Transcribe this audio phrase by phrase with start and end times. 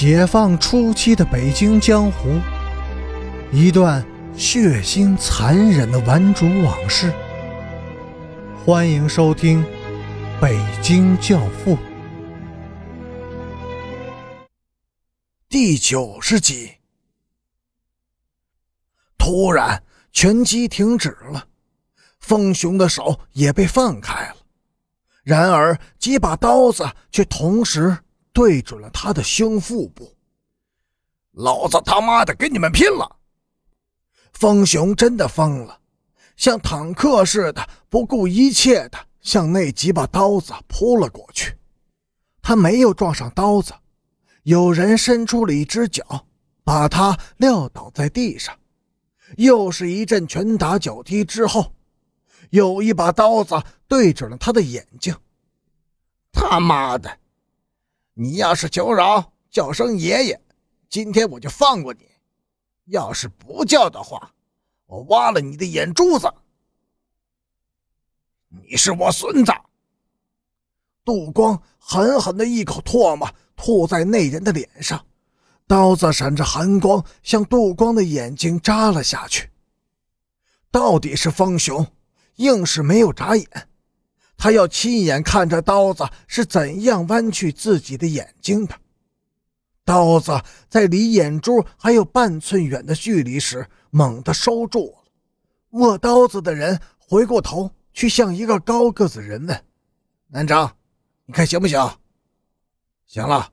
[0.00, 2.40] 解放初期的北京江湖，
[3.52, 4.02] 一段
[4.34, 7.12] 血腥残忍的顽主往事。
[8.64, 9.62] 欢迎收听
[10.40, 11.76] 《北京教父》
[15.50, 16.72] 第九十集。
[19.18, 21.46] 突然，拳击停止了，
[22.20, 24.36] 风雄的手也被放开了，
[25.22, 27.98] 然而几把刀子却同时。
[28.40, 30.16] 对准了他的胸腹部，
[31.32, 33.16] 老子他妈的跟你们拼了！
[34.32, 35.78] 风雄真的疯了，
[36.38, 41.54] 像坦克似的不顾一切的向那几把刀子扑了过去。
[42.40, 43.74] 他没有撞上刀子，
[44.44, 46.24] 有人伸出了一只脚，
[46.64, 48.58] 把他撂倒在地上。
[49.36, 51.74] 又是一阵拳打脚踢之后，
[52.48, 55.14] 有一把刀子对准了他的眼睛。
[56.32, 57.19] 他妈的！
[58.22, 60.38] 你要是求饶，叫声爷爷，
[60.90, 62.04] 今天我就放过你；
[62.84, 64.30] 要是不叫的话，
[64.84, 66.30] 我挖了你的眼珠子。
[68.50, 69.50] 你是我孙子！
[71.02, 75.06] 杜光狠狠的一口唾沫吐在那人的脸上，
[75.66, 79.48] 刀子闪着寒光向杜光的眼睛扎了下去。
[80.70, 81.86] 到底是方雄，
[82.36, 83.69] 硬是没有眨眼。
[84.40, 88.74] 他要亲眼看着刀子是怎样弯去自己的眼睛的。
[89.84, 95.04] 刀子在离眼珠还有半寸远的距离时，猛地收住了。
[95.72, 99.64] 握刀子的人回过头去向一个高个子人问
[100.28, 100.70] ：“南征，
[101.26, 101.78] 你看行不行
[103.06, 103.52] ？”“行了。”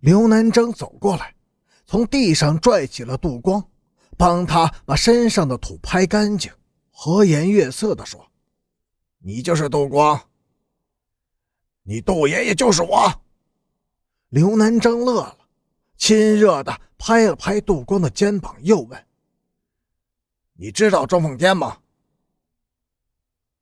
[0.00, 1.32] 刘南征走过来，
[1.86, 3.62] 从地上拽起了杜光，
[4.16, 6.50] 帮他把身上的土拍干净，
[6.90, 8.26] 和颜悦色地说。
[9.22, 10.18] 你就是杜光，
[11.82, 13.22] 你杜爷爷就是我。
[14.30, 15.38] 刘南征乐了，
[15.96, 19.06] 亲热的拍了拍杜光的肩膀，又问
[20.54, 21.78] ：“你知道周凤天吗？”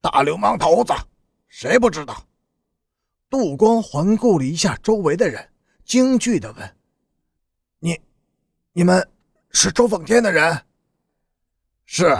[0.00, 0.92] 大流氓头子，
[1.48, 2.24] 谁不知道？
[3.28, 5.50] 杜光环顾了一下周围的人，
[5.84, 6.76] 惊惧的问
[7.80, 8.00] ：“你，
[8.72, 9.06] 你们
[9.50, 10.64] 是周凤天的人？”
[11.84, 12.16] 是。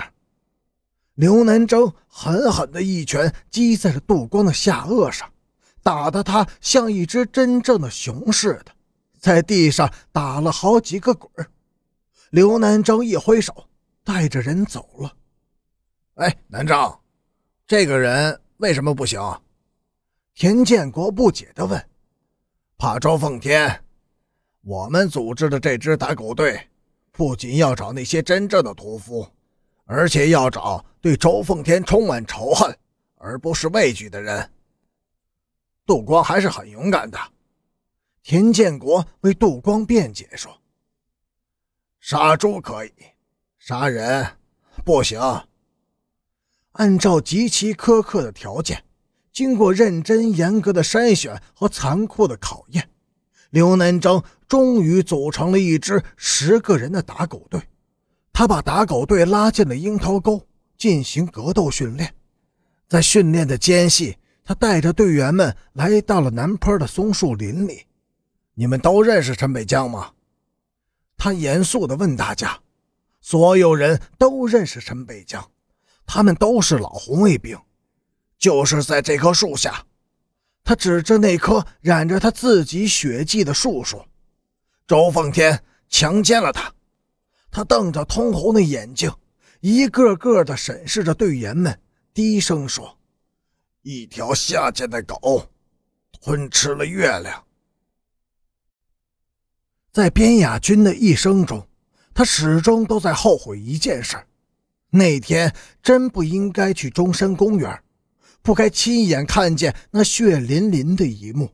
[1.18, 5.28] 刘南征狠狠的一拳击在了杜光的下颚上，
[5.82, 8.66] 打得他像一只真正的熊似的，
[9.18, 11.28] 在地上打了好几个滚
[12.30, 13.68] 刘南征一挥手，
[14.04, 15.12] 带着人走了。
[16.14, 16.96] 哎，南征，
[17.66, 19.20] 这个人为什么不行？
[20.34, 21.84] 田建国不解地问。
[22.76, 23.82] 怕周凤天，
[24.62, 26.68] 我们组织的这支打狗队，
[27.10, 29.28] 不仅要找那些真正的屠夫。
[29.90, 32.76] 而且要找对周凤天充满仇恨
[33.16, 34.50] 而不是畏惧的人。
[35.86, 37.18] 杜光还是很勇敢的。
[38.22, 40.60] 田建国为杜光辩解说
[42.00, 42.92] ：“杀猪可以，
[43.58, 44.36] 杀人
[44.84, 45.18] 不行。
[46.72, 48.84] 按照极其苛刻的条件，
[49.32, 52.90] 经过认真严格的筛选和残酷的考验，
[53.48, 57.58] 刘南征终于组成了一支十个人的打狗队。”
[58.38, 60.40] 他把打狗队拉进了樱桃沟
[60.76, 62.14] 进行格斗训练，
[62.86, 67.84] 在训练的间隙，他带着队员们来到了南坡的松树林里。
[68.54, 70.12] 你们都认识陈北江吗？
[71.16, 72.56] 他严肃地问大家。
[73.20, 75.44] 所有人都认识陈北江，
[76.06, 77.58] 他们都是老红卫兵。
[78.38, 79.84] 就是在这棵树下，
[80.62, 84.06] 他指着那棵染着他自己血迹的树说
[84.86, 86.72] ：“周凤天强奸了他。”
[87.50, 89.12] 他瞪着通红的眼睛，
[89.60, 91.80] 一个个的审视着队员们，
[92.12, 92.98] 低声说
[93.82, 95.48] ：“一条下贱的狗，
[96.20, 97.44] 吞吃了月亮。”
[99.90, 101.66] 在边雅军的一生中，
[102.14, 104.16] 他始终都在后悔一件事：
[104.90, 107.82] 那天真不应该去中山公园，
[108.42, 111.50] 不该亲眼看见那血淋淋的一幕。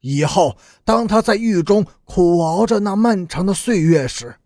[0.00, 4.36] 以后，当他在狱中苦熬着那漫长的岁月时，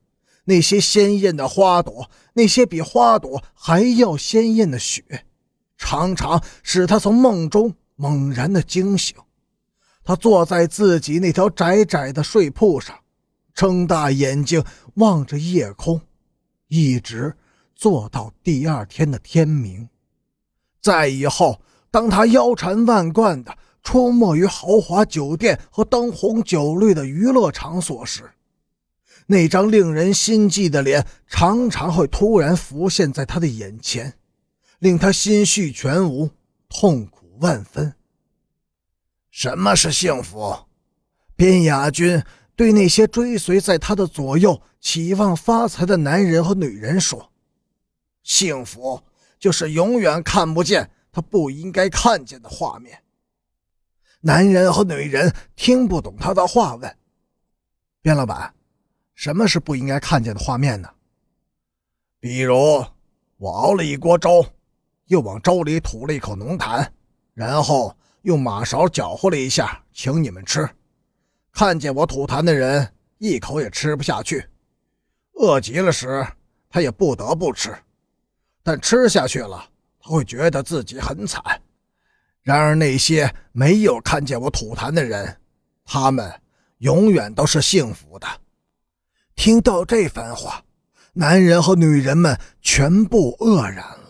[0.45, 5.25] 那些鲜艳的花朵，那些比花朵还要鲜艳的雪，
[5.77, 9.17] 常常使他从梦中猛然的惊醒。
[10.05, 12.99] 他坐在自己那条窄窄的睡铺上，
[13.55, 16.01] 睁大眼睛望着夜空，
[16.67, 17.37] 一直
[17.77, 19.89] 坐到第二天的天明。
[20.81, 21.61] 再以后，
[21.93, 28.29] 当他腰缠万贯的出没于豪华酒店和灯红酒绿的娱乐场所时，
[29.27, 34.15] 那张令人心悸的脸常常会突然浮现在他的眼前，
[34.79, 36.31] 令他心绪全无，
[36.69, 37.95] 痛苦万分。
[39.31, 40.67] 什么是幸福？
[41.35, 42.23] 边雅军
[42.55, 47.33] 对那些追随在他的左右、期望发财的男人和女人说
[48.23, 49.03] ：“幸福
[49.39, 53.03] 就是永远看不见他不应该看见的画面。”
[54.21, 56.97] 男人和女人听不懂他的话，问
[58.03, 58.55] ：“边老板，
[59.23, 60.89] 什么是不应该看见的画面呢？”
[62.19, 62.85] 比如，
[63.37, 64.45] 我熬了一锅粥，
[65.07, 66.85] 又往粥里吐了一口浓痰，
[67.33, 70.69] 然后用马勺搅和了一下，请你们吃。
[71.53, 74.45] 看见我吐痰的人一口也吃不下去，
[75.35, 76.27] 饿极了时
[76.69, 77.73] 他也不得不吃，
[78.61, 79.65] 但吃下去了
[80.01, 81.41] 他会觉得自己很惨。
[82.43, 85.41] 然而那些没有看见我吐痰的人，
[85.85, 86.29] 他们
[86.79, 88.27] 永远都是幸福的。
[89.43, 90.63] 听到这番话，
[91.15, 94.02] 男人和女人们全部愕然了。